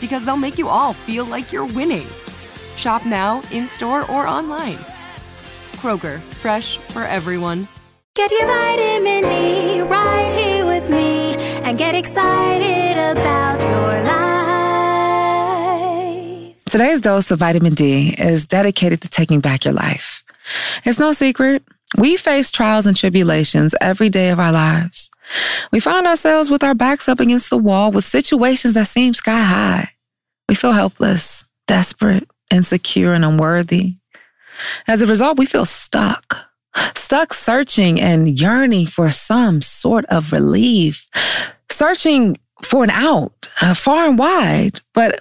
because 0.00 0.24
they'll 0.24 0.36
make 0.36 0.58
you 0.58 0.68
all 0.68 0.92
feel 0.92 1.24
like 1.24 1.52
you're 1.52 1.66
winning. 1.66 2.06
Shop 2.76 3.04
now, 3.04 3.42
in 3.50 3.68
store, 3.68 4.02
or 4.10 4.26
online. 4.26 4.78
Kroger, 5.76 6.20
fresh 6.34 6.78
for 6.92 7.04
everyone. 7.04 7.68
Get 8.14 8.30
your 8.32 8.46
vitamin 8.46 9.28
D 9.28 9.80
right 9.82 10.36
here 10.38 10.66
with 10.66 10.90
me 10.90 11.36
and 11.62 11.78
get 11.78 11.94
excited 11.94 12.96
about 13.16 13.62
your 13.62 14.02
life. 14.04 14.18
Today's 16.64 17.00
dose 17.00 17.30
of 17.30 17.38
vitamin 17.38 17.74
D 17.74 18.14
is 18.18 18.46
dedicated 18.46 19.02
to 19.02 19.08
taking 19.08 19.40
back 19.40 19.64
your 19.64 19.74
life. 19.74 20.24
It's 20.84 20.98
no 20.98 21.12
secret. 21.12 21.62
We 21.96 22.16
face 22.16 22.50
trials 22.50 22.86
and 22.86 22.96
tribulations 22.96 23.74
every 23.80 24.10
day 24.10 24.28
of 24.28 24.38
our 24.38 24.52
lives. 24.52 25.10
We 25.72 25.80
find 25.80 26.06
ourselves 26.06 26.50
with 26.50 26.62
our 26.62 26.74
backs 26.74 27.08
up 27.08 27.20
against 27.20 27.50
the 27.50 27.58
wall 27.58 27.90
with 27.90 28.04
situations 28.04 28.74
that 28.74 28.86
seem 28.86 29.14
sky 29.14 29.42
high. 29.42 29.92
We 30.48 30.54
feel 30.54 30.72
helpless, 30.72 31.44
desperate, 31.66 32.28
insecure, 32.50 33.14
and 33.14 33.24
unworthy. 33.24 33.94
As 34.86 35.02
a 35.02 35.06
result, 35.06 35.38
we 35.38 35.46
feel 35.46 35.64
stuck, 35.64 36.48
stuck 36.94 37.32
searching 37.32 38.00
and 38.00 38.38
yearning 38.38 38.86
for 38.86 39.10
some 39.10 39.62
sort 39.62 40.04
of 40.06 40.32
relief, 40.32 41.06
searching 41.70 42.38
for 42.62 42.84
an 42.84 42.90
out 42.90 43.48
uh, 43.62 43.74
far 43.74 44.06
and 44.06 44.18
wide. 44.18 44.80
But 44.94 45.20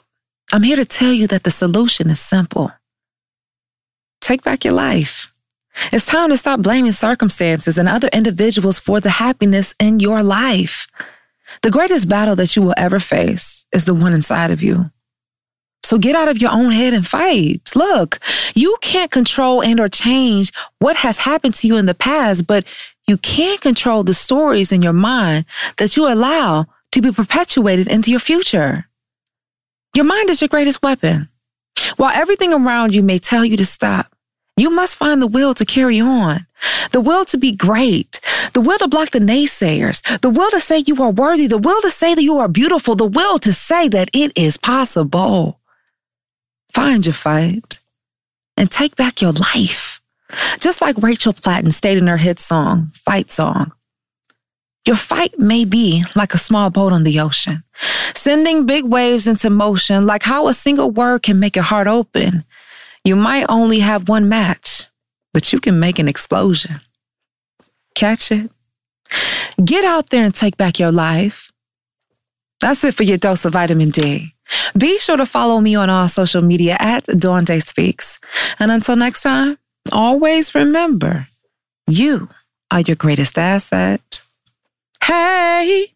I'm 0.51 0.63
here 0.63 0.77
to 0.77 0.85
tell 0.85 1.13
you 1.13 1.27
that 1.27 1.43
the 1.43 1.51
solution 1.51 2.09
is 2.09 2.19
simple 2.19 2.71
take 4.21 4.43
back 4.43 4.65
your 4.65 4.73
life. 4.73 5.31
It's 5.91 6.05
time 6.05 6.29
to 6.29 6.37
stop 6.37 6.61
blaming 6.61 6.91
circumstances 6.91 7.77
and 7.77 7.87
other 7.87 8.09
individuals 8.09 8.79
for 8.79 8.99
the 8.99 9.09
happiness 9.09 9.75
in 9.79 9.99
your 9.99 10.23
life. 10.23 10.87
The 11.61 11.71
greatest 11.71 12.09
battle 12.09 12.35
that 12.35 12.55
you 12.55 12.61
will 12.61 12.73
ever 12.77 12.99
face 12.99 13.65
is 13.71 13.85
the 13.85 13.93
one 13.93 14.13
inside 14.13 14.51
of 14.51 14.61
you. 14.61 14.91
So 15.83 15.97
get 15.97 16.15
out 16.15 16.27
of 16.27 16.41
your 16.41 16.51
own 16.51 16.71
head 16.71 16.93
and 16.93 17.07
fight. 17.07 17.71
Look, 17.73 18.19
you 18.53 18.77
can't 18.81 19.09
control 19.09 19.63
and 19.63 19.79
or 19.79 19.87
change 19.87 20.51
what 20.79 20.97
has 20.97 21.19
happened 21.19 21.53
to 21.55 21.67
you 21.67 21.77
in 21.77 21.85
the 21.85 21.93
past, 21.93 22.45
but 22.45 22.65
you 23.07 23.17
can 23.17 23.57
control 23.59 24.03
the 24.03 24.13
stories 24.13 24.73
in 24.73 24.81
your 24.81 24.93
mind 24.93 25.45
that 25.77 25.95
you 25.95 26.07
allow 26.11 26.65
to 26.91 27.01
be 27.01 27.11
perpetuated 27.11 27.87
into 27.87 28.11
your 28.11 28.19
future. 28.19 28.89
Your 29.95 30.03
mind 30.03 30.29
is 30.29 30.41
your 30.41 30.49
greatest 30.49 30.83
weapon. 30.83 31.29
While 31.95 32.11
everything 32.13 32.51
around 32.51 32.93
you 32.93 33.01
may 33.01 33.17
tell 33.17 33.45
you 33.45 33.55
to 33.55 33.65
stop, 33.65 34.13
you 34.57 34.71
must 34.71 34.97
find 34.97 35.21
the 35.21 35.27
will 35.27 35.53
to 35.53 35.63
carry 35.63 35.99
on, 35.99 36.45
the 36.91 36.99
will 36.99 37.23
to 37.25 37.37
be 37.37 37.51
great, 37.55 38.19
the 38.53 38.61
will 38.61 38.79
to 38.79 38.87
block 38.87 39.11
the 39.11 39.19
naysayers, 39.19 40.01
the 40.21 40.29
will 40.29 40.49
to 40.51 40.59
say 40.59 40.83
you 40.85 41.01
are 41.01 41.11
worthy, 41.11 41.47
the 41.47 41.57
will 41.57 41.81
to 41.81 41.91
say 41.91 42.15
that 42.15 42.23
you 42.23 42.37
are 42.39 42.47
beautiful, 42.47 42.95
the 42.95 43.05
will 43.05 43.37
to 43.39 43.53
say 43.53 43.87
that 43.87 44.09
it 44.13 44.31
is 44.35 44.57
possible. 44.57 45.59
Find 46.73 47.05
your 47.05 47.13
fight 47.13 47.79
and 48.57 48.71
take 48.71 48.95
back 48.95 49.21
your 49.21 49.31
life. 49.31 50.01
Just 50.59 50.81
like 50.81 50.97
Rachel 50.97 51.33
Platten 51.33 51.71
stated 51.71 52.01
in 52.01 52.07
her 52.07 52.17
hit 52.17 52.39
song, 52.39 52.89
Fight 52.93 53.31
Song. 53.31 53.71
Your 54.85 54.95
fight 54.95 55.37
may 55.37 55.65
be 55.65 56.03
like 56.15 56.33
a 56.33 56.37
small 56.37 56.69
boat 56.69 56.93
on 56.93 57.03
the 57.03 57.19
ocean, 57.19 57.63
sending 58.15 58.65
big 58.65 58.85
waves 58.85 59.27
into 59.27 59.49
motion, 59.49 60.05
like 60.05 60.23
how 60.23 60.47
a 60.47 60.53
single 60.53 60.89
word 60.89 61.23
can 61.23 61.39
make 61.39 61.55
your 61.55 61.63
heart 61.63 61.87
open. 61.87 62.45
You 63.07 63.15
might 63.15 63.45
only 63.47 63.79
have 63.79 64.09
one 64.09 64.27
match, 64.27 64.89
but 65.33 65.53
you 65.53 65.61
can 65.61 65.79
make 65.79 65.97
an 65.97 66.09
explosion. 66.09 66.81
Catch 67.95 68.33
it? 68.33 68.51
Get 69.63 69.85
out 69.85 70.09
there 70.09 70.25
and 70.25 70.35
take 70.35 70.57
back 70.57 70.77
your 70.77 70.91
life. 70.91 71.53
That's 72.59 72.83
it 72.83 72.95
for 72.95 73.03
your 73.03 73.15
dose 73.15 73.45
of 73.45 73.53
vitamin 73.53 73.91
D. 73.91 74.33
Be 74.77 74.99
sure 74.99 75.15
to 75.15 75.25
follow 75.25 75.61
me 75.61 75.73
on 75.73 75.89
all 75.89 76.09
social 76.09 76.41
media 76.41 76.75
at 76.81 77.05
Dawn 77.05 77.45
Day 77.45 77.59
Speaks. 77.59 78.19
And 78.59 78.71
until 78.71 78.97
next 78.97 79.21
time, 79.21 79.57
always 79.89 80.53
remember 80.53 81.29
you 81.87 82.27
are 82.71 82.81
your 82.81 82.97
greatest 82.97 83.37
asset. 83.37 84.21
Hey! 85.01 85.93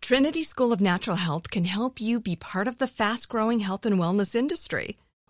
Trinity 0.00 0.42
School 0.42 0.72
of 0.72 0.80
Natural 0.80 1.18
Health 1.18 1.50
can 1.50 1.64
help 1.64 2.00
you 2.00 2.18
be 2.18 2.34
part 2.34 2.66
of 2.66 2.78
the 2.78 2.86
fast 2.86 3.28
growing 3.28 3.60
health 3.60 3.84
and 3.84 3.96
wellness 3.96 4.34
industry. 4.34 4.96